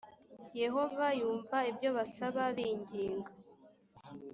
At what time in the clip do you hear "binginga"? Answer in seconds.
2.55-3.31